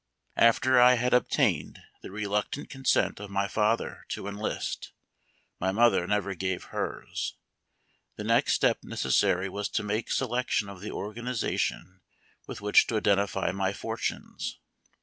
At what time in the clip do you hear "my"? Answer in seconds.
3.29-3.47, 5.61-5.71, 13.51-13.73